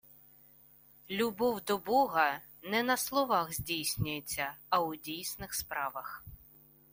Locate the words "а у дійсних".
4.69-5.53